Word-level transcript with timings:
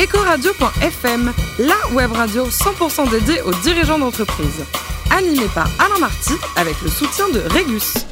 Ecoradio.fm, 0.00 1.30
la 1.58 1.94
web 1.94 2.12
radio 2.12 2.46
100% 2.46 3.10
dédiée 3.10 3.42
aux 3.42 3.52
dirigeants 3.62 3.98
d'entreprise. 3.98 4.64
Animée 5.10 5.48
par 5.54 5.68
Alain 5.78 5.98
Marty 6.00 6.32
avec 6.56 6.80
le 6.80 6.88
soutien 6.88 7.28
de 7.28 7.40
Régus. 7.52 8.06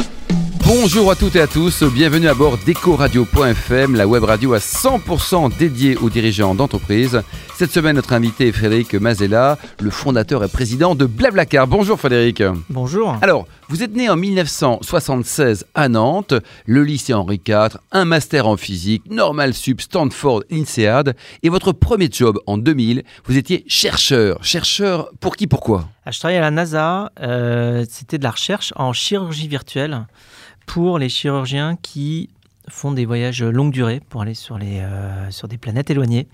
Bonjour 0.66 1.11
à 1.11 1.14
toutes 1.14 1.37
et 1.37 1.40
à 1.40 1.46
tous, 1.46 1.82
bienvenue 1.85 2.29
à 2.29 2.35
bord 2.35 2.59
d'Ecoradio.fm, 2.59 3.95
la 3.95 4.06
web 4.06 4.22
radio 4.24 4.53
à 4.53 4.59
100% 4.59 5.56
dédiée 5.56 5.97
aux 5.97 6.11
dirigeants 6.11 6.54
d'entreprise. 6.54 7.22
Cette 7.56 7.72
semaine, 7.72 7.97
notre 7.97 8.13
invité 8.13 8.49
est 8.49 8.53
Frédéric 8.53 8.93
Mazella, 8.93 9.57
le 9.81 9.89
fondateur 9.89 10.45
et 10.45 10.49
président 10.49 10.95
de 10.95 11.07
Blablacar. 11.07 11.67
Bonjour 11.67 11.99
Frédéric. 11.99 12.43
Bonjour. 12.69 13.17
Alors, 13.23 13.47
vous 13.69 13.82
êtes 13.82 13.94
né 13.94 14.08
en 14.08 14.16
1976 14.16 15.66
à 15.74 15.88
Nantes, 15.90 16.32
le 16.64 16.82
lycée 16.82 17.12
Henri 17.12 17.41
IV, 17.46 17.78
un 17.92 18.06
master 18.06 18.46
en 18.46 18.56
physique, 18.56 19.02
Normal 19.10 19.52
Sup, 19.52 19.82
Stanford, 19.82 20.45
INSEAD, 20.50 21.14
et 21.42 21.48
votre 21.50 21.73
premier 21.73 22.09
job 22.10 22.38
en 22.46 22.56
2000, 22.56 23.04
vous 23.26 23.36
étiez 23.36 23.64
chercheur. 23.68 24.42
Chercheur 24.42 25.10
pour 25.20 25.36
qui, 25.36 25.46
pourquoi? 25.46 25.88
Ah, 26.06 26.10
Je 26.10 26.18
travaillais 26.18 26.38
à 26.38 26.42
la 26.42 26.50
NASA, 26.50 27.12
euh, 27.20 27.84
c'était 27.90 28.16
de 28.16 28.24
la 28.24 28.30
recherche 28.30 28.73
en 28.76 28.95
chirurgie 28.95 29.48
virtuelle 29.48 30.06
pour 30.64 30.98
les 30.98 31.10
chirurgiens 31.10 31.76
qui 31.76 32.30
font 32.70 32.92
des 32.92 33.04
voyages 33.04 33.42
longue 33.42 33.72
durée 33.72 34.00
pour 34.08 34.22
aller 34.22 34.34
sur, 34.34 34.58
les, 34.58 34.80
euh, 34.80 35.30
sur 35.30 35.48
des 35.48 35.59
planètes 35.59 35.90
éloignées. 35.90 36.28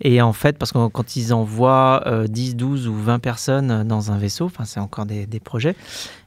Et 0.00 0.22
en 0.22 0.32
fait, 0.32 0.58
parce 0.58 0.72
que 0.72 0.88
quand 0.88 1.16
ils 1.16 1.32
envoient 1.32 2.02
euh, 2.06 2.26
10, 2.26 2.56
12 2.56 2.88
ou 2.88 2.94
20 2.94 3.18
personnes 3.18 3.84
dans 3.84 4.12
un 4.12 4.18
vaisseau, 4.18 4.50
c'est 4.64 4.80
encore 4.80 5.06
des, 5.06 5.26
des 5.26 5.40
projets, 5.40 5.74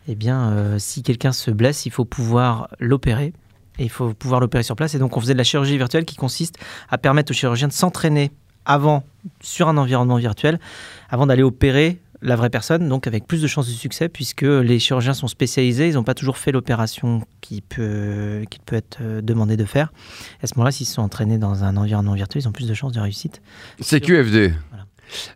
eh 0.07 0.15
bien 0.15 0.51
euh, 0.51 0.79
si 0.79 1.03
quelqu'un 1.03 1.31
se 1.31 1.51
blesse, 1.51 1.85
il 1.85 1.91
faut 1.91 2.05
pouvoir 2.05 2.69
l'opérer. 2.79 3.33
Et 3.79 3.85
il 3.85 3.89
faut 3.89 4.13
pouvoir 4.13 4.39
l'opérer 4.39 4.63
sur 4.63 4.75
place. 4.75 4.93
Et 4.95 4.99
donc 4.99 5.15
on 5.17 5.21
faisait 5.21 5.33
de 5.33 5.37
la 5.37 5.43
chirurgie 5.43 5.77
virtuelle 5.77 6.05
qui 6.05 6.15
consiste 6.15 6.57
à 6.89 6.97
permettre 6.97 7.31
aux 7.31 7.33
chirurgiens 7.33 7.67
de 7.67 7.73
s'entraîner 7.73 8.31
avant 8.65 9.03
sur 9.41 9.69
un 9.69 9.77
environnement 9.77 10.17
virtuel, 10.17 10.59
avant 11.09 11.25
d'aller 11.25 11.43
opérer 11.43 11.99
la 12.21 12.35
vraie 12.35 12.49
personne, 12.49 12.87
donc 12.87 13.07
avec 13.07 13.27
plus 13.27 13.41
de 13.41 13.47
chances 13.47 13.67
de 13.67 13.73
succès, 13.73 14.09
puisque 14.09 14.43
les 14.43 14.79
chirurgiens 14.79 15.13
sont 15.13 15.27
spécialisés, 15.27 15.87
ils 15.87 15.95
n'ont 15.95 16.03
pas 16.03 16.13
toujours 16.13 16.37
fait 16.37 16.51
l'opération 16.51 17.23
qui 17.41 17.61
peut, 17.61 18.43
qui 18.49 18.59
peut 18.59 18.75
être 18.75 18.99
euh, 19.01 19.21
demandé 19.21 19.57
de 19.57 19.65
faire. 19.65 19.91
À 20.43 20.47
ce 20.47 20.53
moment-là, 20.55 20.71
s'ils 20.71 20.85
se 20.85 20.93
sont 20.93 21.01
entraînés 21.01 21.37
dans 21.37 21.63
un 21.63 21.77
environnement 21.77 22.13
virtuel, 22.13 22.43
ils 22.43 22.47
ont 22.47 22.51
plus 22.51 22.67
de 22.67 22.73
chances 22.73 22.91
de 22.91 22.99
réussite. 22.99 23.41
C'est 23.79 23.99
QFD. 23.99 24.53
Voilà. 24.69 24.85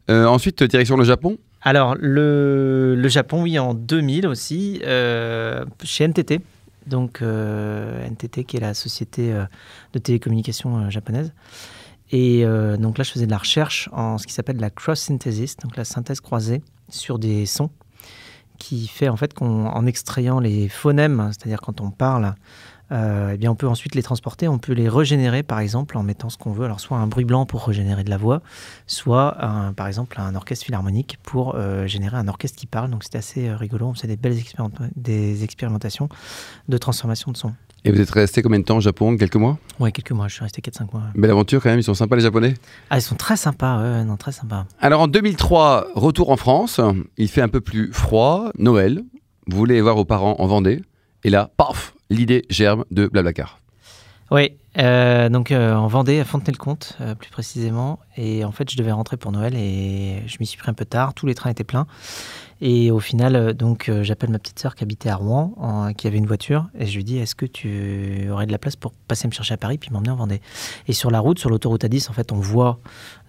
Euh, 0.10 0.26
ensuite, 0.26 0.64
direction 0.64 0.98
le 0.98 1.04
Japon 1.04 1.38
Alors, 1.62 1.96
le, 2.00 2.96
le 2.96 3.08
Japon, 3.10 3.44
oui, 3.44 3.60
en 3.60 3.74
2000 3.74 4.28
aussi, 4.28 4.82
euh, 4.86 5.66
chez 5.84 6.08
NTT. 6.08 6.42
Donc, 6.88 7.22
euh, 7.22 8.06
NTT, 8.06 8.44
qui 8.44 8.58
est 8.58 8.62
la 8.62 8.74
société 8.74 9.34
de 9.94 10.00
télécommunications 10.00 10.90
japonaise. 10.90 11.34
Et 12.12 12.46
euh, 12.46 12.78
donc 12.78 12.98
là, 12.98 13.04
je 13.04 13.12
faisais 13.12 13.26
de 13.26 13.32
la 13.32 13.38
recherche 13.38 13.90
en 13.92 14.18
ce 14.18 14.28
qui 14.28 14.34
s'appelle 14.34 14.58
la 14.58 14.70
cross-synthesis, 14.70 15.58
donc 15.58 15.76
la 15.76 15.86
synthèse 15.86 16.22
croisée 16.22 16.62
sur 16.90 17.18
des 17.18 17.46
sons, 17.46 17.72
qui 18.60 18.88
fait 18.88 19.10
en 19.10 19.18
fait 19.18 19.34
qu'en 19.34 19.86
extrayant 19.86 20.40
les 20.40 20.70
phonèmes, 20.70 21.32
c'est-à-dire 21.32 21.62
quand 21.62 21.82
on 21.82 21.92
parle, 21.92 22.36
euh, 22.92 23.32
eh 23.34 23.38
bien 23.38 23.52
on 23.52 23.56
peut 23.56 23.68
ensuite 23.68 23.96
les 23.96 24.04
transporter, 24.04 24.48
on 24.48 24.58
peut 24.60 24.74
les 24.74 24.88
régénérer 24.90 25.44
par 25.44 25.60
exemple 25.60 25.98
en 25.98 26.04
mettant 26.04 26.30
ce 26.30 26.38
qu'on 26.38 26.52
veut, 26.52 26.66
alors 26.66 26.80
soit 26.80 26.98
un 26.98 27.08
bruit 27.08 27.26
blanc 27.26 27.46
pour 27.46 27.66
régénérer 27.66 28.04
de 28.04 28.10
la 28.10 28.18
voix, 28.18 28.42
soit 28.88 29.44
un- 29.44 29.74
par 29.74 29.88
exemple 29.88 30.20
un 30.20 30.36
orchestre 30.36 30.66
philharmonique 30.66 31.18
pour 31.24 31.56
euh, 31.56 31.88
générer 31.88 32.18
un 32.18 32.28
orchestre 32.28 32.58
qui 32.58 32.68
parle. 32.68 32.90
Donc 32.92 33.04
c'était 33.04 33.18
assez 33.18 33.48
euh, 33.50 33.58
rigolo, 33.58 33.88
on 33.88 33.94
faisait 33.94 34.08
des 34.08 34.18
belles 34.18 34.38
expériment- 34.38 34.72
des 34.96 35.44
expérimentations 35.44 36.10
de 36.70 36.78
transformation 36.78 37.32
de 37.32 37.38
son. 37.38 37.54
Et 37.88 37.92
vous 37.92 38.02
êtes 38.02 38.10
resté 38.10 38.42
combien 38.42 38.58
de 38.60 38.64
temps 38.66 38.78
au 38.78 38.82
Japon? 38.82 39.16
Quelques 39.16 39.36
mois? 39.36 39.60
Ouais, 39.80 39.92
quelques 39.92 40.12
mois, 40.12 40.28
je 40.28 40.34
suis 40.34 40.44
resté 40.44 40.60
4-5 40.60 40.92
mois. 40.92 41.04
Belle 41.14 41.30
aventure 41.30 41.62
quand 41.62 41.70
même, 41.70 41.78
ils 41.78 41.84
sont 41.84 41.94
sympas 41.94 42.16
les 42.16 42.24
Japonais? 42.24 42.56
Ah, 42.90 42.98
ils 42.98 43.02
sont 43.04 43.14
très 43.16 43.38
sympas, 43.38 44.04
non, 44.04 44.18
très 44.18 44.32
sympas. 44.32 44.66
Alors 44.80 45.02
en 45.02 45.08
2003, 45.08 45.88
retour 45.94 46.32
en 46.32 46.38
France, 46.38 46.82
il 47.18 47.28
fait 47.30 47.42
un 47.42 47.48
peu 47.48 47.62
plus 47.62 47.94
froid, 47.94 48.50
Noël, 48.58 49.04
vous 49.48 49.58
voulez 49.58 49.80
voir 49.82 49.96
vos 49.96 50.06
parents 50.06 50.36
en 50.40 50.48
Vendée, 50.48 50.82
et 51.24 51.30
là, 51.30 51.52
paf, 51.58 51.94
l'idée 52.10 52.44
germe 52.50 52.86
de 52.92 53.08
Blablacar. 53.08 53.60
Oui, 54.32 54.54
euh, 54.80 55.30
donc 55.30 55.52
euh, 55.52 55.76
en 55.76 55.86
Vendée, 55.86 56.20
à 56.20 56.26
Fontenay-le-Comte, 56.26 56.98
euh, 57.00 57.14
plus 57.14 57.30
précisément. 57.30 58.00
Et 58.18 58.44
en 58.44 58.52
fait, 58.52 58.72
je 58.72 58.76
devais 58.76 58.92
rentrer 58.92 59.18
pour 59.18 59.32
Noël 59.32 59.54
et 59.56 60.24
je 60.26 60.38
m'y 60.40 60.48
suis 60.48 60.58
pris 60.58 60.72
un 60.72 60.74
peu 60.74 60.86
tard. 60.86 61.14
Tous 61.14 61.28
les 61.28 61.36
trains 61.36 61.52
étaient 61.52 61.64
pleins. 61.64 61.86
Et 62.60 62.90
au 62.90 63.00
final, 63.00 63.54
donc, 63.54 63.92
j'appelle 64.02 64.32
ma 64.32 64.40
petite 64.40 64.58
sœur 64.58 64.74
qui 64.76 64.84
habitait 64.84 65.10
à 65.10 65.16
Rouen, 65.18 65.54
en- 65.58 65.94
qui 65.94 66.08
avait 66.08 66.18
une 66.18 66.26
voiture, 66.26 66.68
et 66.80 66.86
je 66.88 66.96
lui 66.96 67.04
dis 67.04 67.18
Est-ce 67.18 67.36
que 67.36 67.46
tu 67.46 68.28
aurais 68.32 68.48
de 68.48 68.52
la 68.52 68.58
place 68.58 68.76
pour 68.78 68.94
passer 68.94 69.28
me 69.28 69.34
chercher 69.34 69.54
à 69.54 69.58
Paris 69.58 69.78
puis 69.78 69.92
m'emmener 69.92 70.10
en 70.12 70.16
Vendée? 70.16 70.42
Et 70.88 70.94
sur 70.94 71.12
la 71.12 71.20
route, 71.20 71.38
sur 71.38 71.50
l'autoroute 71.52 71.84
A10, 71.84 72.10
en 72.10 72.14
fait, 72.14 72.32
on 72.32 72.38
voit 72.40 72.80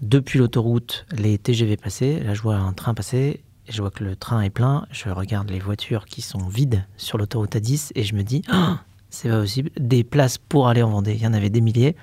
depuis 0.00 0.38
l'autoroute 0.38 1.04
les 1.12 1.36
TGV 1.38 1.76
passer. 1.76 2.20
Là, 2.20 2.32
je 2.34 2.40
vois 2.40 2.54
un 2.56 2.72
train 2.72 2.94
passer. 2.94 3.40
Je 3.68 3.80
vois 3.82 3.90
que 3.90 4.04
le 4.04 4.14
train 4.16 4.42
est 4.42 4.50
plein. 4.50 4.86
Je 4.90 5.08
regarde 5.10 5.50
les 5.50 5.58
voitures 5.58 6.04
qui 6.06 6.22
sont 6.22 6.46
vides 6.48 6.84
sur 6.96 7.18
l'autoroute 7.18 7.56
A10 7.56 7.90
et 7.94 8.04
je 8.04 8.14
me 8.14 8.22
dis 8.22 8.42
Ah, 8.48 8.80
c'est 9.10 9.28
pas 9.28 9.40
possible. 9.40 9.70
Des 9.78 10.04
places 10.04 10.38
pour 10.38 10.68
aller 10.68 10.82
en 10.82 10.90
Vendée, 10.90 11.14
il 11.14 11.22
y 11.22 11.26
en 11.26 11.34
avait 11.34 11.50
des 11.50 11.60
milliers. 11.60 11.96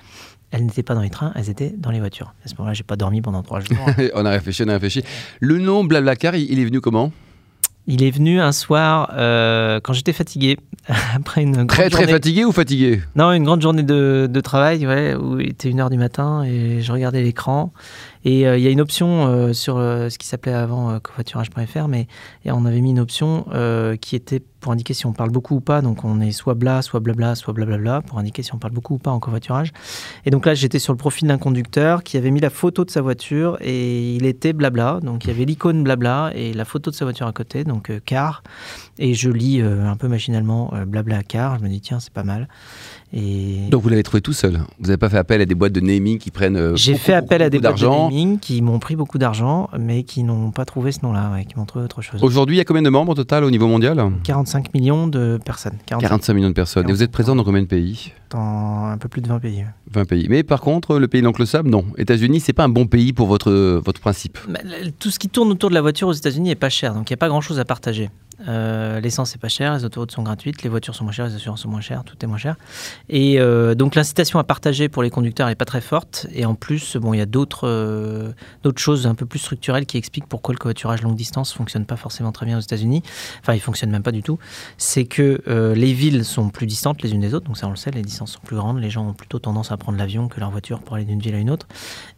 Elles 0.50 0.64
n'étaient 0.66 0.82
pas 0.84 0.94
dans 0.94 1.00
les 1.02 1.10
trains, 1.10 1.32
elles 1.34 1.50
étaient 1.50 1.74
dans 1.76 1.90
les 1.90 1.98
voitures. 2.00 2.32
À 2.44 2.48
ce 2.48 2.54
moment-là, 2.56 2.74
j'ai 2.74 2.84
pas 2.84 2.96
dormi 2.96 3.20
pendant 3.20 3.42
trois 3.42 3.60
jours. 3.60 3.76
on 4.14 4.24
a 4.24 4.30
réfléchi, 4.30 4.62
on 4.64 4.68
a 4.68 4.74
réfléchi. 4.74 5.02
Le 5.40 5.58
nom 5.58 5.82
Blablacar, 5.84 6.36
il 6.36 6.58
est 6.60 6.64
venu 6.64 6.80
comment? 6.80 7.10
Il 7.86 8.02
est 8.02 8.10
venu 8.10 8.40
un 8.40 8.52
soir 8.52 9.10
euh, 9.14 9.78
quand 9.82 9.92
j'étais 9.92 10.14
fatigué 10.14 10.56
après 11.14 11.42
une 11.42 11.66
Très 11.66 11.90
très 11.90 12.02
journée- 12.02 12.12
fatigué 12.12 12.44
ou 12.44 12.52
fatigué? 12.52 13.02
Non, 13.16 13.32
une 13.32 13.44
grande 13.44 13.60
journée 13.62 13.82
de, 13.82 14.26
de 14.30 14.40
travail, 14.40 14.86
ouais, 14.86 15.14
où 15.14 15.38
il 15.40 15.50
était 15.50 15.68
1h 15.70 15.90
du 15.90 15.98
matin 15.98 16.44
et 16.44 16.80
je 16.82 16.92
regardais 16.92 17.22
l'écran. 17.22 17.72
Et 18.24 18.46
euh, 18.46 18.56
il 18.56 18.64
y 18.64 18.66
a 18.66 18.70
une 18.70 18.80
option 18.80 19.26
euh, 19.26 19.52
sur 19.52 19.76
euh, 19.76 20.08
ce 20.08 20.18
qui 20.18 20.26
s'appelait 20.26 20.54
avant 20.54 20.98
covoiturage.fr, 20.98 21.88
mais 21.88 22.06
et 22.44 22.52
on 22.52 22.64
avait 22.64 22.80
mis 22.80 22.90
une 22.90 23.00
option 23.00 23.46
qui 24.00 24.16
était 24.16 24.40
pour 24.60 24.72
indiquer 24.72 24.94
si 24.94 25.04
on 25.04 25.12
parle 25.12 25.30
beaucoup 25.30 25.56
ou 25.56 25.60
pas. 25.60 25.82
Donc 25.82 26.04
on 26.04 26.20
est 26.20 26.32
soit 26.32 26.54
bla, 26.54 26.80
soit 26.80 27.00
blabla, 27.00 27.34
soit 27.34 27.52
blablabla, 27.52 28.00
pour 28.00 28.18
indiquer 28.18 28.42
si 28.42 28.54
on 28.54 28.58
parle 28.58 28.72
beaucoup 28.72 28.94
ou 28.94 28.98
pas 28.98 29.10
en 29.10 29.20
covoiturage. 29.20 29.72
Et 30.24 30.30
donc 30.30 30.46
là, 30.46 30.54
j'étais 30.54 30.78
sur 30.78 30.92
le 30.92 30.96
profil 30.96 31.28
d'un 31.28 31.38
conducteur 31.38 32.02
qui 32.02 32.16
avait 32.16 32.30
mis 32.30 32.40
la 32.40 32.50
photo 32.50 32.84
de 32.84 32.90
sa 32.90 33.02
voiture 33.02 33.58
et 33.60 34.14
il 34.14 34.24
était 34.24 34.52
blabla. 34.52 35.00
Donc 35.02 35.24
il 35.24 35.28
y 35.28 35.30
avait 35.30 35.44
l'icône 35.44 35.82
blabla 35.82 36.32
et 36.34 36.54
la 36.54 36.64
photo 36.64 36.90
de 36.90 36.96
sa 36.96 37.04
voiture 37.04 37.26
à 37.26 37.32
côté, 37.32 37.64
donc 37.64 37.92
car. 38.06 38.42
Et 38.98 39.14
je 39.14 39.28
lis 39.28 39.60
un 39.60 39.96
peu 39.96 40.08
machinalement 40.08 40.72
blabla 40.86 41.22
car. 41.22 41.58
Je 41.58 41.64
me 41.64 41.68
dis, 41.68 41.80
tiens, 41.80 42.00
c'est 42.00 42.12
pas 42.12 42.24
mal. 42.24 42.48
Et 43.12 43.68
Donc 43.70 43.82
vous 43.82 43.88
l'avez 43.88 44.02
trouvé 44.02 44.20
tout 44.20 44.32
seul 44.32 44.60
Vous 44.78 44.86
n'avez 44.86 44.96
pas 44.96 45.08
fait 45.08 45.18
appel 45.18 45.40
à 45.40 45.46
des 45.46 45.54
boîtes 45.54 45.72
de 45.72 45.80
naming 45.80 46.18
qui 46.18 46.30
prennent 46.30 46.74
j'ai 46.76 46.96
fait 46.96 47.14
appel 47.14 47.42
à 47.42 47.50
des 47.50 47.60
boîtes 47.60 47.76
de 47.76 47.80
d'argent 47.82 48.10
qui 48.40 48.62
m'ont 48.62 48.78
pris 48.78 48.96
beaucoup 48.96 49.18
d'argent, 49.18 49.68
mais 49.78 50.02
qui 50.04 50.22
n'ont 50.22 50.50
pas 50.50 50.64
trouvé 50.64 50.92
ce 50.92 51.00
nom-là, 51.02 51.30
ouais, 51.32 51.44
qui 51.44 51.56
m'ont 51.58 51.64
trouvé 51.64 51.84
autre 51.84 52.00
chose. 52.02 52.22
Aujourd'hui, 52.22 52.56
il 52.56 52.58
y 52.58 52.60
a 52.60 52.64
combien 52.64 52.82
de 52.82 52.88
membres 52.90 53.12
au 53.12 53.14
total 53.14 53.44
au 53.44 53.50
niveau 53.50 53.66
mondial 53.66 54.00
45 54.24 54.72
millions 54.74 55.06
de 55.06 55.38
personnes. 55.44 55.78
45 55.86 56.08
45 56.08 56.34
millions 56.34 56.48
de 56.48 56.54
personnes. 56.54 56.88
Et 56.88 56.92
vous 56.92 57.02
êtes 57.02 57.10
présent 57.10 57.34
dans 57.36 57.44
combien 57.44 57.62
de 57.62 57.66
pays 57.66 58.12
dans 58.30 58.84
un 58.86 58.98
peu 58.98 59.08
plus 59.08 59.20
de 59.22 59.28
20 59.28 59.38
pays. 59.40 59.58
ouais. 59.58 59.66
20 59.92 60.04
pays. 60.06 60.26
Mais 60.28 60.42
par 60.42 60.60
contre, 60.60 60.98
le 60.98 61.06
pays 61.08 61.20
de 61.20 61.26
l'oncle 61.26 61.46
Sam, 61.46 61.68
non. 61.68 61.84
États-Unis, 61.98 62.40
c'est 62.40 62.52
pas 62.52 62.64
un 62.64 62.68
bon 62.68 62.86
pays 62.86 63.12
pour 63.12 63.26
votre, 63.28 63.52
votre 63.84 64.00
principe. 64.00 64.38
Bah, 64.48 64.60
le- 64.64 64.90
Tout 64.90 65.10
ce 65.10 65.18
qui 65.18 65.28
tourne 65.28 65.50
autour 65.50 65.70
de 65.70 65.74
la 65.74 65.80
voiture 65.82 66.08
aux 66.08 66.12
États-Unis 66.12 66.50
est 66.50 66.54
pas 66.56 66.68
cher, 66.70 66.94
donc 66.94 67.08
il 67.10 67.12
n'y 67.12 67.16
a 67.16 67.18
pas 67.18 67.28
grand-chose 67.28 67.58
à 67.60 67.64
partager. 67.64 68.10
Euh, 68.48 69.00
L'essence 69.00 69.34
est 69.34 69.38
pas 69.38 69.48
chère, 69.48 69.74
les 69.74 69.84
autoroutes 69.84 70.12
sont 70.12 70.22
gratuites, 70.22 70.62
les 70.62 70.68
voitures 70.68 70.94
sont 70.94 71.04
moins 71.04 71.12
chères, 71.12 71.26
les 71.26 71.34
assurances 71.34 71.62
sont 71.62 71.68
moins 71.68 71.80
chères, 71.80 72.04
tout 72.04 72.16
est 72.22 72.26
moins 72.26 72.38
cher. 72.38 72.56
Et 73.08 73.40
euh, 73.40 73.74
donc 73.74 73.94
l'incitation 73.94 74.38
à 74.38 74.44
partager 74.44 74.88
pour 74.88 75.02
les 75.02 75.10
conducteurs 75.10 75.48
n'est 75.48 75.54
pas 75.54 75.64
très 75.64 75.80
forte. 75.80 76.26
Et 76.32 76.44
en 76.44 76.54
plus, 76.54 76.96
bon, 76.96 77.14
il 77.14 77.18
y 77.18 77.22
a 77.22 77.26
d'autres 77.26 77.68
euh, 77.68 78.32
d'autres 78.62 78.80
choses 78.80 79.06
un 79.06 79.14
peu 79.14 79.26
plus 79.26 79.38
structurelles 79.38 79.86
qui 79.86 79.96
expliquent 79.96 80.28
pourquoi 80.28 80.54
le 80.54 80.58
covoiturage 80.58 81.02
longue 81.02 81.16
distance 81.16 81.52
fonctionne 81.52 81.86
pas 81.86 81.96
forcément 81.96 82.32
très 82.32 82.46
bien 82.46 82.58
aux 82.58 82.62
États-Unis. 82.62 83.02
Enfin, 83.40 83.54
il 83.54 83.60
fonctionne 83.60 83.90
même 83.90 84.02
pas 84.02 84.12
du 84.12 84.22
tout. 84.22 84.38
C'est 84.78 85.04
que 85.04 85.42
les 85.74 85.92
villes 85.92 86.24
sont 86.24 86.48
plus 86.48 86.66
distantes 86.66 87.02
les 87.02 87.12
unes 87.12 87.20
des 87.20 87.34
autres, 87.34 87.46
donc 87.46 87.56
ça 87.56 87.66
on 87.66 87.70
le 87.70 87.76
sait, 87.76 87.90
les 87.90 88.02
distances 88.02 88.32
sont 88.32 88.40
plus 88.40 88.56
grandes, 88.56 88.80
les 88.80 88.90
gens 88.90 89.06
ont 89.06 89.12
plutôt 89.12 89.38
tendance 89.38 89.72
à 89.72 89.76
prendre 89.76 89.98
l'avion 89.98 90.28
que 90.28 90.40
leur 90.40 90.50
voiture 90.50 90.80
pour 90.80 90.96
aller 90.96 91.04
d'une 91.04 91.20
ville 91.20 91.34
à 91.34 91.38
une 91.38 91.50
autre. 91.50 91.66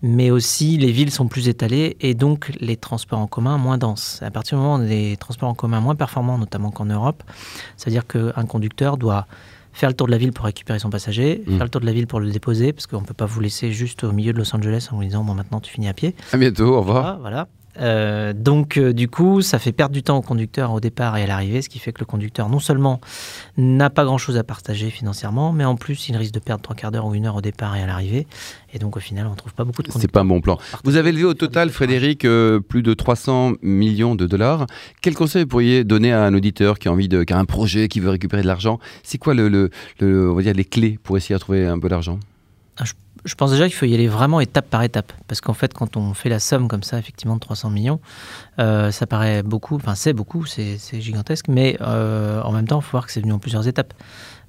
Mais 0.03 0.31
aussi, 0.31 0.77
les 0.77 0.93
villes 0.93 1.11
sont 1.11 1.29
plus 1.29 1.49
étalées 1.49 1.97
et 2.01 2.15
donc 2.15 2.53
les 2.61 2.77
transports 2.77 3.19
en 3.19 3.27
commun 3.27 3.59
moins 3.59 3.79
denses. 3.79 4.21
À 4.23 4.31
partir 4.31 4.59
du 4.59 4.63
moment 4.63 4.77
où 4.77 4.87
des 4.87 5.17
transports 5.19 5.49
en 5.49 5.55
commun 5.55 5.81
moins 5.81 5.95
performants, 6.07 6.39
notamment 6.39 6.71
qu'en 6.71 6.85
Europe, 6.87 7.23
c'est-à-dire 7.77 8.07
qu'un 8.07 8.45
conducteur 8.47 8.97
doit 8.97 9.27
faire 9.73 9.91
le 9.91 9.95
tour 9.95 10.07
de 10.07 10.13
la 10.13 10.19
ville 10.19 10.33
pour 10.33 10.45
récupérer 10.47 10.79
son 10.79 10.89
passager, 10.89 11.43
Mm. 11.47 11.57
faire 11.57 11.65
le 11.65 11.71
tour 11.71 11.81
de 11.83 11.87
la 11.87 11.93
ville 11.93 12.07
pour 12.07 12.21
le 12.21 12.31
déposer, 12.31 12.73
parce 12.73 12.87
qu'on 12.87 13.01
ne 13.03 13.07
peut 13.07 13.13
pas 13.23 13.27
vous 13.27 13.41
laisser 13.41 13.73
juste 13.73 14.05
au 14.05 14.13
milieu 14.13 14.33
de 14.33 14.39
Los 14.39 14.55
Angeles 14.57 14.89
en 14.91 14.97
vous 14.97 15.05
disant 15.05 15.23
bon 15.25 15.35
maintenant 15.35 15.61
tu 15.61 15.71
finis 15.73 15.89
à 15.89 15.93
pied. 15.93 16.15
À 16.33 16.37
bientôt, 16.39 16.69
au 16.77 16.81
revoir. 16.81 17.19
Voilà. 17.21 17.49
Euh, 17.81 18.33
donc, 18.33 18.77
euh, 18.79 18.93
du 18.93 19.09
coup, 19.09 19.41
ça 19.43 19.59
fait 19.59 19.73
perdre 19.73 19.93
du 19.95 20.03
temps 20.03 20.17
au 20.17 20.23
conducteur 20.23 20.73
au 20.73 20.81
départ 20.81 21.17
et 21.17 21.23
à 21.25 21.27
l'arrivée, 21.27 21.63
ce 21.63 21.69
qui 21.69 21.79
fait 21.79 21.93
que 21.93 22.01
le 22.01 22.07
conducteur, 22.07 22.49
non 22.49 22.59
seulement 22.59 23.01
n'a 23.57 23.91
pas 23.91 24.05
grand-chose 24.05 24.37
à 24.37 24.45
partager 24.45 24.91
financièrement, 24.91 25.53
mais 25.53 25.65
en 25.65 25.77
plus, 25.77 26.09
il 26.09 26.17
risque 26.17 26.33
de 26.35 26.39
perdre 26.39 26.63
trois 26.63 26.75
quarts 26.77 26.91
d'heure 26.93 27.07
ou 27.07 27.15
une 27.15 27.27
heure 27.27 27.37
au 27.37 27.41
départ 27.41 27.77
et 27.77 27.83
à 27.83 27.87
l'arrivée. 27.87 28.27
Et 28.73 28.79
donc, 28.79 28.97
au 28.97 29.01
final, 29.01 29.27
on 29.27 29.31
ne 29.31 29.37
trouve 29.37 29.55
pas 29.55 29.65
beaucoup 29.65 29.83
de 29.83 29.89
C'est 29.89 29.93
conducteurs. 29.95 30.13
pas 30.13 30.21
un 30.21 30.25
bon 30.29 30.41
plan. 30.41 30.59
Vous 30.85 30.97
avez 30.97 31.13
levé 31.13 31.25
au 31.25 31.35
total, 31.35 31.71
Frédéric, 31.71 32.25
euh, 32.25 32.61
plus 32.61 32.83
de 32.83 32.95
300 32.95 33.53
millions 33.63 34.15
de 34.15 34.27
dollars. 34.27 34.67
Quel 35.03 35.15
conseil 35.15 35.43
vous 35.43 35.49
pourriez 35.49 35.85
donner 35.85 36.13
à 36.13 36.25
un 36.25 36.35
auditeur 36.35 36.79
qui 36.79 36.89
a 36.89 36.93
envie 36.93 37.09
de, 37.09 37.25
qui 37.25 37.33
a 37.33 37.39
un 37.39 37.45
projet, 37.45 37.89
qui 37.89 38.01
veut 38.01 38.11
récupérer 38.11 38.43
de 38.43 38.47
l'argent? 38.47 38.79
C'est 39.03 39.19
quoi 39.19 39.35
le, 39.35 39.49
le- 39.49 39.71
le- 40.01 40.31
on 40.31 40.35
va 40.35 40.43
dire 40.43 40.55
les 40.55 40.65
clés 40.65 40.99
pour 41.03 41.17
essayer 41.17 41.35
de 41.35 41.41
trouver 41.41 41.67
un 41.67 41.79
peu 41.79 41.89
d'argent? 41.89 42.19
Je 42.83 42.93
pense 43.35 43.51
déjà 43.51 43.65
qu'il 43.65 43.75
faut 43.75 43.87
y 43.87 43.95
aller 43.95 44.09
vraiment 44.09 44.41
étape 44.41 44.71
par 44.71 44.83
étape. 44.83 45.13
Parce 45.27 45.41
qu'en 45.41 45.53
fait, 45.53 45.75
quand 45.75 45.97
on 45.97 46.15
fait 46.15 46.29
la 46.29 46.39
somme 46.39 46.69
comme 46.69 46.83
ça, 46.83 46.99
effectivement, 46.99 47.35
de 47.35 47.41
300 47.41 47.71
millions, 47.71 48.01
euh, 48.59 48.91
ça 48.91 49.07
paraît 49.07 49.43
beaucoup, 49.43 49.77
enfin 49.77 49.95
c'est 49.95 50.13
beaucoup, 50.13 50.47
c'est 50.47 50.79
gigantesque, 51.01 51.47
mais 51.49 51.77
euh, 51.81 52.41
en 52.43 52.53
même 52.53 52.69
temps, 52.69 52.79
il 52.79 52.85
faut 52.85 52.93
voir 52.93 53.07
que 53.07 53.13
c'est 53.13 53.21
venu 53.21 53.33
en 53.33 53.39
plusieurs 53.39 53.67
étapes. 53.67 53.95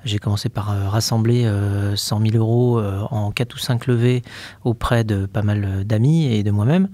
J'ai 0.05 0.19
commencé 0.19 0.47
par 0.47 0.71
euh, 0.71 0.87
rassembler 0.87 1.51
100 1.95 2.21
000 2.21 2.37
euros 2.37 2.79
en 2.79 3.31
4 3.31 3.55
ou 3.55 3.57
5 3.57 3.87
levées 3.87 4.21
auprès 4.63 5.03
de 5.03 5.25
pas 5.25 5.41
mal 5.41 5.83
d'amis 5.83 6.27
et 6.27 6.43
de 6.43 6.51
moi-même. 6.51 6.89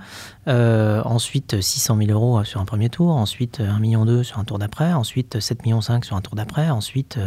ensuite, 0.48 1.62
600 1.62 1.98
000 1.98 2.12
euros 2.12 2.44
sur 2.46 2.62
un 2.62 2.66
premier 2.66 2.90
tour. 2.90 3.12
Ensuite, 3.12 3.60
1,2 3.60 3.80
million 3.82 4.24
sur 4.24 4.40
un 4.40 4.46
tour 4.46 4.58
d'après. 4.58 4.94
Ensuite, 4.94 5.36
7,5 5.36 5.64
millions 5.64 5.82
sur 5.82 6.16
un 6.16 6.22
tour 6.22 6.36
d'après. 6.36 6.70
Ensuite, 6.70 7.20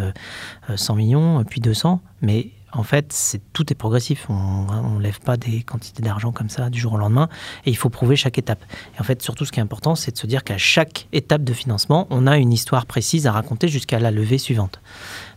100 0.74 0.94
millions, 0.94 1.44
puis 1.44 1.60
200. 1.60 2.00
Mais 2.22 2.50
en 2.76 2.82
fait, 2.82 3.06
c'est 3.10 3.40
tout 3.52 3.72
est 3.72 3.74
progressif. 3.74 4.26
On 4.28 4.96
ne 4.96 5.02
lève 5.02 5.20
pas 5.20 5.36
des 5.36 5.62
quantités 5.62 6.02
d'argent 6.02 6.30
comme 6.30 6.50
ça 6.50 6.70
du 6.70 6.78
jour 6.78 6.92
au 6.92 6.98
lendemain. 6.98 7.28
Et 7.64 7.70
il 7.70 7.76
faut 7.76 7.88
prouver 7.88 8.16
chaque 8.16 8.38
étape. 8.38 8.62
Et 8.96 9.00
en 9.00 9.04
fait, 9.04 9.22
surtout, 9.22 9.44
ce 9.44 9.52
qui 9.52 9.60
est 9.60 9.62
important, 9.62 9.94
c'est 9.94 10.12
de 10.12 10.18
se 10.18 10.26
dire 10.26 10.44
qu'à 10.44 10.58
chaque 10.58 11.08
étape 11.12 11.42
de 11.42 11.52
financement, 11.52 12.06
on 12.10 12.26
a 12.26 12.36
une 12.36 12.52
histoire 12.52 12.86
précise 12.86 13.26
à 13.26 13.32
raconter 13.32 13.68
jusqu'à 13.68 13.98
la 13.98 14.10
levée 14.10 14.38
suivante. 14.38 14.80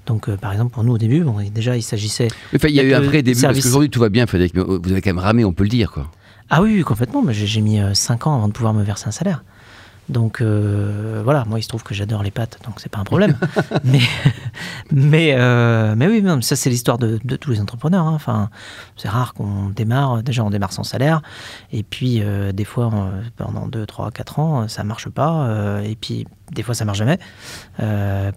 Donc, 0.06 0.28
euh, 0.28 0.38
par 0.38 0.52
exemple, 0.52 0.74
pour 0.74 0.84
nous, 0.84 0.94
au 0.94 0.98
début, 0.98 1.22
bon, 1.22 1.38
déjà, 1.54 1.78
il 1.78 1.84
s'agissait. 1.84 2.28
il 2.52 2.70
y 2.72 2.80
a 2.80 2.84
eu 2.84 2.94
un 2.94 3.00
vrai 3.00 3.22
début, 3.22 3.42
parce 3.42 3.62
qu'aujourd'hui, 3.62 3.90
tout 3.90 4.00
va 4.00 4.10
bien, 4.10 4.26
Frédéric, 4.28 4.54
mais 4.56 4.64
vous 4.64 4.92
avez 4.92 5.02
quand 5.02 5.12
même 5.12 5.20
ramé, 5.20 5.46
on 5.46 5.54
peut 5.54 5.64
le 5.64 5.70
dire. 5.70 5.92
quoi. 5.92 6.12
Ah 6.50 6.62
oui, 6.62 6.82
complètement. 6.82 7.24
J'ai 7.30 7.62
mis 7.62 7.80
5 7.94 8.26
euh, 8.26 8.30
ans 8.30 8.36
avant 8.36 8.48
de 8.48 8.54
pouvoir 8.54 8.74
me 8.74 8.84
verser 8.84 9.08
un 9.08 9.12
salaire. 9.12 9.44
Donc 10.10 10.42
euh, 10.42 11.22
voilà, 11.24 11.46
moi 11.46 11.60
il 11.60 11.64
se 11.64 11.68
trouve 11.68 11.84
que 11.84 11.94
j'adore 11.94 12.24
les 12.24 12.32
pâtes, 12.32 12.60
donc 12.66 12.80
c'est 12.80 12.90
pas 12.90 12.98
un 12.98 13.04
problème. 13.04 13.38
mais 13.84 14.02
mais 14.92 15.36
euh, 15.38 15.94
mais 15.96 16.08
oui, 16.08 16.24
ça 16.42 16.56
c'est 16.56 16.70
l'histoire 16.70 16.98
de, 16.98 17.18
tous 17.18 17.52
les 17.52 17.62
entrepreneurs. 17.62 18.06
Hein. 18.06 18.14
Enfin, 18.14 18.50
c'est 18.96 19.10
rare 19.10 19.34
qu'on 19.34 19.70
démarre. 19.70 20.24
Déjà, 20.24 20.44
on 20.44 20.50
démarre 20.50 20.74
sans 20.74 20.84
salaire, 20.84 21.22
et 21.72 21.84
puis 21.84 22.22
euh, 22.22 22.52
des 22.52 22.66
fois 22.66 22.92
pendant 23.38 23.68
2, 23.68 23.86
3, 23.86 24.12
4 24.12 24.40
ans, 24.40 24.68
ça 24.68 24.84
marche 24.84 25.10
pas, 25.10 25.82
et 25.84 25.96
puis 25.96 26.26
des 26.52 26.64
fois 26.64 26.74
ça 26.74 26.86
marche 26.86 26.98
jamais. 26.98 27.20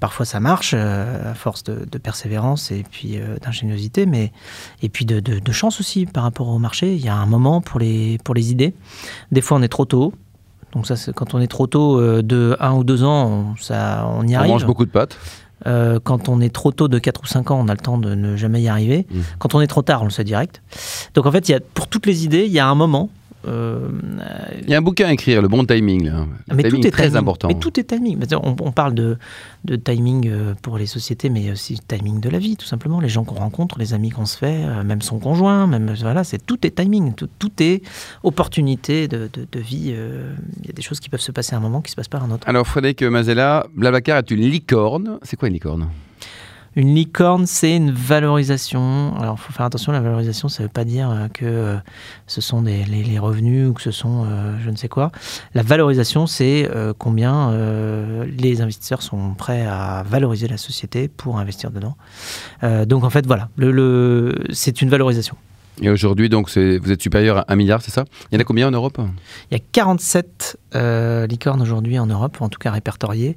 parfois 0.01 0.27
ça 0.27 0.41
marche 0.41 0.75
à 0.75 1.35
force 1.35 1.65
de, 1.65 1.99
persévérance 1.99 2.71
et 2.71 2.85
puis 2.91 3.19
d'ingéniosité, 3.43 4.07
mais 4.07 4.33
et 4.83 4.89
puis 4.89 5.05
de, 5.05 5.21
de, 5.21 5.53
chance 5.53 5.81
aussi 5.81 6.07
par 6.07 6.25
rapport 6.25 6.49
au 6.49 6.59
marché. 6.59 6.95
Il 6.95 7.05
y 7.05 7.09
a 7.09 7.17
un 7.17 7.27
moment 7.27 7.61
pour 7.61 7.81
les 7.81 8.19
pour 8.25 8.35
les 8.35 8.51
idées. 8.51 8.75
Des 9.31 9.41
fois 9.41 9.59
on 9.59 9.63
est 9.63 9.69
trop 9.69 9.85
tôt. 9.85 10.13
Donc 10.73 10.87
ça, 10.87 10.95
quand 11.13 11.35
on 11.35 11.41
est 11.41 11.49
trop 11.49 11.67
tôt 11.67 12.01
euh, 12.01 12.23
de 12.23 12.57
1 12.59 12.73
ou 12.73 12.85
2 12.85 13.05
ans, 13.05 13.27
on, 13.27 13.57
ça, 13.57 14.07
on 14.09 14.27
y 14.27 14.35
arrive. 14.35 14.51
On 14.51 14.55
mange 14.55 14.67
beaucoup 14.67 14.87
de 14.87 14.91
pâtes. 14.91 15.19
Euh, 15.67 16.01
quand 16.03 16.29
on 16.29 16.41
est 16.41 16.53
trop 16.53 16.73
tôt 16.73 16.89
de 16.89 16.99
4 16.99 17.23
ou 17.23 17.27
5 17.27 17.51
ans, 17.51 17.61
on 17.61 17.69
a 17.69 17.73
le 17.73 17.81
temps 17.81 17.99
de 17.99 18.15
ne 18.15 18.37
jamais 18.37 18.63
y 18.63 18.69
arriver. 18.69 19.07
Mmh. 19.11 19.21
Quand 19.39 19.55
on 19.55 19.61
est 19.61 19.67
trop 19.67 19.83
tard, 19.83 20.03
on 20.03 20.07
le 20.07 20.11
sait 20.11 20.25
direct. 20.25 20.63
Donc 21.15 21.27
en 21.27 21.33
fait, 21.33 21.49
y 21.49 21.55
a, 21.55 21.61
pour 21.61 21.89
toutes 21.89 22.07
les 22.07 22.25
idées, 22.25 22.45
il 22.47 22.53
y 22.53 22.59
a 22.59 22.67
un 22.67 22.75
moment 22.75 23.11
euh, 23.47 23.89
il 24.63 24.71
y 24.71 24.75
a 24.75 24.79
un 24.79 24.83
bouquin 24.83 25.09
à 25.09 25.13
écrire, 25.13 25.43
le 25.43 25.49
bon 25.49 25.65
timing. 25.65 26.07
Là. 26.07 26.27
mais 26.55 26.65
tout 26.65 26.87
est 26.87 26.91
très 26.91 27.17
important. 27.17 27.49
Mais 27.49 27.55
tout 27.55 27.79
est 27.79 27.85
timing. 27.85 28.19
On, 28.33 28.57
on 28.61 28.73
parle 28.73 28.95
de, 28.95 29.19
de, 29.65 29.77
timing 29.77 30.29
euh, 30.29 30.55
pour 30.63 30.79
les 30.79 30.87
sociétés, 30.87 31.29
mais 31.29 31.51
aussi 31.51 31.81
timing 31.87 32.21
de 32.21 32.29
la 32.29 32.39
vie, 32.39 32.57
tout 32.57 32.67
simplement. 32.67 33.01
Les 33.01 33.09
gens 33.09 33.25
qu'on 33.25 33.37
rencontre, 33.37 33.79
les 33.79 33.95
amis 33.95 34.11
qu'on 34.11 34.27
se 34.27 34.37
fait, 34.37 34.65
euh, 34.65 34.85
même 34.85 35.03
son 35.03 35.19
conjoint, 35.19 35.67
même 35.67 35.95
voilà, 36.01 36.25
c'est 36.25 36.45
tout 36.45 36.67
est 36.67 36.77
timing, 36.77 37.15
tout, 37.15 37.29
tout 37.39 37.53
est 37.61 37.83
opportunité 38.23 39.09
de, 39.09 39.29
de, 39.33 39.61
vie. 39.61 39.95
Il 40.61 40.67
y 40.67 40.71
a 40.71 40.73
des 40.73 40.83
choses 40.83 41.01
qui 41.01 41.09
peuvent 41.09 41.21
se 41.21 41.33
passer 41.33 41.55
à 41.55 41.59
un 41.59 41.61
moment 41.61 41.81
qui 41.81 41.91
se 41.91 41.97
passent 41.97 42.09
pas 42.09 42.19
à 42.19 42.23
un 42.23 42.31
autre. 42.31 42.49
Alors 42.49 42.67
Frédéric 42.67 43.03
Mazella, 43.03 43.67
Blablacar 43.75 44.19
est 44.19 44.31
une 44.31 44.41
licorne. 44.41 45.19
C'est 45.23 45.37
quoi 45.37 45.49
une 45.49 45.55
licorne? 45.55 45.89
Une 46.75 46.95
licorne, 46.95 47.47
c'est 47.47 47.77
une 47.77 47.91
valorisation. 47.91 49.15
Alors, 49.19 49.37
il 49.39 49.43
faut 49.43 49.53
faire 49.53 49.67
attention, 49.67 49.93
la 49.93 50.01
valorisation, 50.01 50.49
ça 50.49 50.63
ne 50.63 50.69
veut 50.69 50.73
pas 50.73 50.85
dire 50.85 51.11
euh, 51.11 51.29
que 51.29 51.45
euh, 51.45 51.77
ce 52.27 52.41
sont 52.41 52.63
des, 52.63 52.85
les, 52.85 53.19
revenus 53.19 53.69
ou 53.69 53.73
que 53.75 53.83
ce 53.83 53.91
sont 53.91 54.25
euh, 54.25 54.57
je 54.63 54.71
ne 54.71 54.77
sais 54.77 54.89
quoi. 54.89 55.13
La 55.55 55.63
valorisation, 55.63 56.27
c'est 56.27 56.69
combien 56.99 57.53
les 58.27 58.61
investisseurs 58.61 59.03
sont 59.03 59.35
prêts 59.35 59.67
à 59.67 60.03
valoriser 60.07 60.49
la 60.49 60.57
société 60.57 61.09
pour 61.09 61.39
investir 61.39 61.71
dedans. 61.71 61.97
donc, 62.87 63.05
en 63.05 63.11
fait, 63.11 63.27
voilà, 63.27 63.49
le, 63.57 64.35
c'est 64.51 64.83
une 64.83 64.89
valorisation. 64.89 65.37
Et 65.81 65.91
aujourd'hui, 65.91 66.29
donc, 66.29 66.51
vous 66.51 66.93
êtes 66.93 67.03
supérieur 67.03 67.39
à 67.39 67.53
1 67.53 67.57
milliard, 67.57 67.83
c'est 67.83 67.91
ça? 67.91 68.05
Il 68.31 68.35
y 68.35 68.39
en 68.39 68.41
a 68.41 68.45
combien 68.45 68.69
en 68.69 68.71
Europe? 68.71 68.99
Il 69.51 69.55
y 69.55 69.61
a 69.61 69.65
47 69.73 70.59
licornes 71.29 71.63
aujourd'hui 71.63 71.99
en 71.99 72.07
Europe, 72.07 72.39
en 72.41 72.49
tout 72.49 72.59
cas 72.59 72.71
répertoriées. 72.71 73.37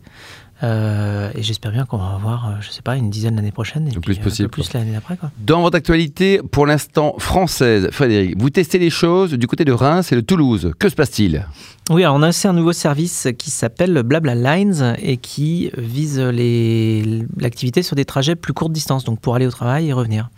Euh, 0.63 1.31
et 1.35 1.43
j'espère 1.43 1.71
bien 1.71 1.85
qu'on 1.85 1.97
va 1.97 2.13
avoir, 2.13 2.47
euh, 2.47 2.53
je 2.61 2.69
sais 2.69 2.81
pas, 2.81 2.95
une 2.95 3.09
dizaine 3.09 3.35
l'année 3.35 3.51
prochaine 3.51 3.87
et 3.87 3.91
le 3.91 3.99
plus 3.99 4.17
possible, 4.17 4.49
plus 4.49 4.71
l'année 4.73 4.93
d'après. 4.93 5.17
Dans 5.39 5.61
votre 5.61 5.75
actualité, 5.75 6.39
pour 6.51 6.65
l'instant 6.65 7.15
française, 7.17 7.89
Frédéric, 7.91 8.39
vous 8.39 8.49
testez 8.49 8.79
les 8.79 8.89
choses 8.89 9.33
du 9.33 9.47
côté 9.47 9.65
de 9.65 9.73
Reims 9.73 10.11
et 10.13 10.15
de 10.15 10.21
Toulouse. 10.21 10.71
Que 10.79 10.87
se 10.87 10.95
passe-t-il? 10.95 11.45
Oui, 11.89 12.03
alors 12.03 12.15
on 12.15 12.21
a 12.21 12.27
lancé 12.27 12.47
un 12.47 12.53
nouveau 12.53 12.71
service 12.71 13.27
qui 13.37 13.51
s'appelle 13.51 14.01
Blabla 14.03 14.33
Lines 14.33 14.95
et 14.99 15.17
qui 15.17 15.71
vise 15.77 16.19
l'activité 16.19 17.83
sur 17.83 17.95
des 17.95 18.05
trajets 18.05 18.35
plus 18.35 18.53
courte 18.53 18.71
distance, 18.71 19.03
donc 19.03 19.19
pour 19.19 19.35
aller 19.35 19.47
au 19.47 19.51
travail 19.51 19.89
et 19.89 19.93
revenir. 19.93 20.29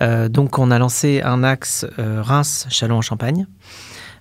Euh, 0.00 0.28
donc 0.28 0.58
on 0.58 0.70
a 0.70 0.78
lancé 0.78 1.20
un 1.22 1.44
axe 1.44 1.86
Reims-Châlons-en-Champagne. 1.98 3.46
Euh, 3.46 3.48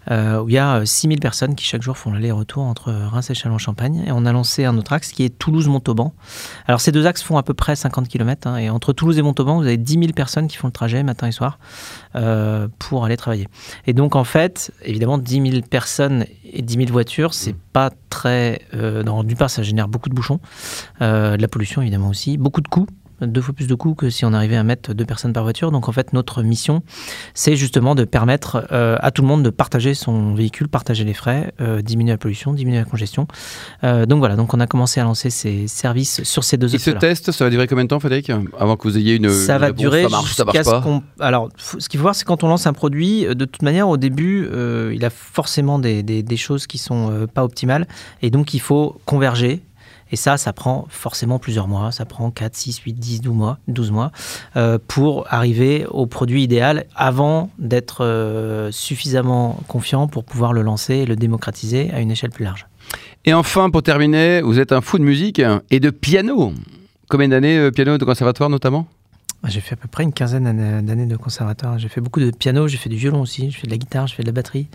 où 0.09 0.49
il 0.49 0.53
y 0.53 0.57
a 0.57 0.85
6000 0.85 1.17
euh, 1.17 1.21
personnes 1.21 1.55
qui 1.55 1.65
chaque 1.65 1.81
jour 1.81 1.97
font 1.97 2.11
l'aller-retour 2.11 2.63
entre 2.63 2.91
Reims 2.91 3.29
et 3.29 3.33
Châlons-en-Champagne. 3.33 4.03
Et 4.05 4.11
on 4.11 4.25
a 4.25 4.31
lancé 4.31 4.65
un 4.65 4.77
autre 4.77 4.93
axe 4.93 5.11
qui 5.11 5.23
est 5.23 5.37
Toulouse-Montauban. 5.37 6.13
Alors 6.67 6.81
ces 6.81 6.91
deux 6.91 7.05
axes 7.05 7.23
font 7.23 7.37
à 7.37 7.43
peu 7.43 7.53
près 7.53 7.75
50 7.75 8.07
km. 8.07 8.47
Hein, 8.47 8.57
et 8.57 8.69
entre 8.69 8.93
Toulouse 8.93 9.17
et 9.17 9.21
Montauban, 9.21 9.57
vous 9.57 9.65
avez 9.65 9.77
10 9.77 9.93
000 9.93 10.05
personnes 10.13 10.47
qui 10.47 10.57
font 10.57 10.67
le 10.67 10.73
trajet 10.73 11.03
matin 11.03 11.27
et 11.27 11.31
soir 11.31 11.59
euh, 12.15 12.67
pour 12.79 13.05
aller 13.05 13.17
travailler. 13.17 13.47
Et 13.87 13.93
donc 13.93 14.15
en 14.15 14.23
fait, 14.23 14.71
évidemment, 14.83 15.17
10 15.17 15.51
000 15.51 15.61
personnes 15.69 16.25
et 16.43 16.61
10 16.61 16.73
000 16.75 16.87
voitures, 16.91 17.33
c'est 17.33 17.55
pas 17.55 17.91
très... 18.09 18.61
Euh, 18.73 19.03
D'une 19.03 19.37
part, 19.37 19.49
ça 19.49 19.63
génère 19.63 19.87
beaucoup 19.87 20.09
de 20.09 20.15
bouchons, 20.15 20.39
de 20.99 21.37
la 21.39 21.47
pollution 21.47 21.81
évidemment 21.81 22.09
aussi, 22.09 22.37
beaucoup 22.37 22.61
de 22.61 22.67
coûts 22.67 22.87
deux 23.21 23.41
fois 23.41 23.53
plus 23.53 23.67
de 23.67 23.75
coûts 23.75 23.95
que 23.95 24.09
si 24.09 24.25
on 24.25 24.33
arrivait 24.33 24.55
à 24.55 24.63
mettre 24.63 24.93
deux 24.93 25.05
personnes 25.05 25.33
par 25.33 25.43
voiture. 25.43 25.71
Donc 25.71 25.87
en 25.89 25.91
fait, 25.91 26.13
notre 26.13 26.43
mission, 26.43 26.83
c'est 27.33 27.55
justement 27.55 27.95
de 27.95 28.03
permettre 28.03 28.67
euh, 28.71 28.97
à 28.99 29.11
tout 29.11 29.21
le 29.21 29.27
monde 29.27 29.43
de 29.43 29.49
partager 29.49 29.93
son 29.93 30.33
véhicule, 30.33 30.67
partager 30.67 31.03
les 31.03 31.13
frais, 31.13 31.53
euh, 31.61 31.81
diminuer 31.81 32.11
la 32.11 32.17
pollution, 32.17 32.53
diminuer 32.53 32.79
la 32.79 32.85
congestion. 32.85 33.27
Euh, 33.83 34.05
donc 34.05 34.19
voilà, 34.19 34.35
donc 34.35 34.53
on 34.53 34.59
a 34.59 34.67
commencé 34.67 34.99
à 34.99 35.03
lancer 35.03 35.29
ces 35.29 35.67
services 35.67 36.23
sur 36.23 36.43
ces 36.43 36.57
deux 36.57 36.73
Et 36.73 36.79
ce 36.79 36.91
test, 36.91 37.31
ça 37.31 37.43
va 37.43 37.49
durer 37.49 37.67
combien 37.67 37.83
de 37.83 37.89
temps, 37.89 37.99
Frédéric 37.99 38.31
Avant 38.59 38.77
que 38.77 38.87
vous 38.87 38.97
ayez 38.97 39.15
une. 39.15 39.29
Ça 39.29 39.57
va 39.57 39.71
durer. 39.71 40.03
Ça 40.03 40.09
marche, 40.09 40.33
ça 40.33 40.45
marche 40.45 40.63
pas. 40.63 40.83
alors, 41.19 41.49
ce 41.57 41.87
qu'il 41.89 41.99
faut 41.99 42.03
voir, 42.03 42.15
c'est 42.15 42.25
quand 42.25 42.43
on 42.43 42.47
lance 42.47 42.67
un 42.67 42.73
produit, 42.73 43.25
de 43.25 43.45
toute 43.45 43.61
manière, 43.61 43.87
au 43.89 43.97
début, 43.97 44.47
il 44.93 45.05
a 45.05 45.09
forcément 45.09 45.79
des, 45.79 46.03
des, 46.03 46.23
des 46.23 46.37
choses 46.37 46.67
qui 46.67 46.77
sont 46.77 47.27
pas 47.33 47.43
optimales. 47.43 47.87
Et 48.21 48.29
donc, 48.29 48.53
il 48.53 48.59
faut 48.59 48.97
converger 49.05 49.61
et 50.13 50.15
ça, 50.15 50.37
ça 50.37 50.53
prend 50.53 50.85
forcément 50.89 51.39
plusieurs 51.39 51.67
mois. 51.67 51.91
Ça 51.91 52.05
prend 52.05 52.29
4, 52.29 52.55
6, 52.55 52.77
8, 52.77 52.93
10, 52.93 53.21
12 53.21 53.33
mois, 53.33 53.57
12 53.67 53.89
mois 53.89 54.11
euh, 54.55 54.77
pour 54.87 55.25
arriver 55.33 55.87
au 55.89 56.05
produit 56.05 56.43
idéal 56.43 56.85
avant 56.95 57.49
d'être 57.57 58.05
euh, 58.05 58.69
suffisamment 58.71 59.59
confiant 59.67 60.07
pour 60.07 60.23
pouvoir 60.23 60.53
le 60.53 60.61
lancer 60.61 60.97
et 60.97 61.05
le 61.07 61.15
démocratiser 61.15 61.89
à 61.91 61.99
une 61.99 62.11
échelle 62.11 62.29
plus 62.29 62.45
large. 62.45 62.67
Et 63.25 63.33
enfin, 63.33 63.71
pour 63.71 63.81
terminer, 63.81 64.43
vous 64.43 64.59
êtes 64.59 64.71
un 64.71 64.81
fou 64.81 64.99
de 64.99 65.03
musique 65.03 65.41
et 65.71 65.79
de 65.79 65.89
piano. 65.89 66.53
Combien 67.09 67.29
d'années 67.29 67.57
euh, 67.57 67.71
piano 67.71 67.97
de 67.97 68.05
conservatoire 68.05 68.51
notamment? 68.51 68.85
J'ai 69.47 69.61
fait 69.61 69.73
à 69.73 69.77
peu 69.77 69.87
près 69.87 70.03
une 70.03 70.13
quinzaine 70.13 70.85
d'années 70.85 71.07
de 71.07 71.17
conservatoire. 71.17 71.79
J'ai 71.79 71.89
fait 71.89 72.01
beaucoup 72.01 72.19
de 72.19 72.29
piano, 72.29 72.67
j'ai 72.67 72.77
fait 72.77 72.89
du 72.89 72.97
violon 72.97 73.21
aussi, 73.21 73.49
j'ai 73.49 73.57
fait 73.61 73.67
de 73.67 73.71
la 73.71 73.77
guitare, 73.77 74.05
j'ai 74.05 74.15
fait 74.15 74.23
de 74.23 74.27
la 74.27 74.33
batterie 74.33 74.67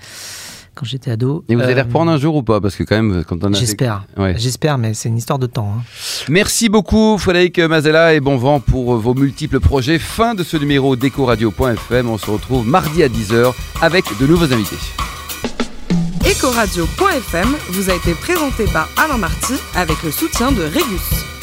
quand 0.78 0.86
j'étais 0.86 1.10
ado. 1.10 1.44
Et 1.48 1.56
vous 1.56 1.62
allez 1.62 1.74
euh, 1.74 1.82
reprendre 1.82 2.10
un 2.10 2.18
jour 2.18 2.36
ou 2.36 2.42
pas? 2.42 2.60
Parce 2.60 2.76
que 2.76 2.84
quand 2.84 2.96
même, 2.96 3.24
quand 3.26 3.42
on 3.42 3.52
a. 3.52 3.56
J'espère. 3.56 4.04
J'espère, 4.36 4.78
mais 4.78 4.94
c'est 4.94 5.08
une 5.08 5.18
histoire 5.18 5.38
de 5.38 5.46
temps. 5.46 5.74
Hein. 5.78 5.82
Merci 6.28 6.68
beaucoup, 6.68 7.18
Frédéric 7.18 7.58
Mazella, 7.58 8.14
et 8.14 8.20
bon 8.20 8.36
vent 8.36 8.60
pour 8.60 8.96
vos 8.96 9.14
multiples 9.14 9.60
projets. 9.60 9.98
Fin 9.98 10.34
de 10.34 10.44
ce 10.44 10.56
numéro 10.56 10.96
d'Ecoradio.fm. 10.96 12.08
On 12.08 12.18
se 12.18 12.30
retrouve 12.30 12.66
mardi 12.66 13.02
à 13.02 13.08
10h 13.08 13.52
avec 13.82 14.04
de 14.20 14.26
nouveaux 14.26 14.52
invités. 14.52 14.76
Ecoradio.fm 16.24 17.56
vous 17.70 17.90
a 17.90 17.94
été 17.94 18.14
présenté 18.14 18.66
par 18.66 18.88
Alain 18.96 19.18
Marty 19.18 19.54
avec 19.74 20.02
le 20.02 20.10
soutien 20.10 20.52
de 20.52 20.62
Régus. 20.62 21.37